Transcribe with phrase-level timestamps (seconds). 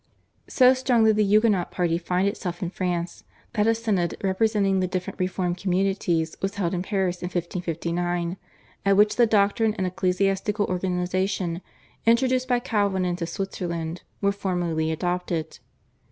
[0.47, 4.87] So strong did the Huguenot party find itself in France that a Synod representing the
[4.87, 8.35] different reformed communities was held in Paris in 1559,
[8.83, 11.61] at which the doctrine and ecclesiastical organisation
[12.07, 15.59] introduced by Calvin into Switzerland were formally adopted.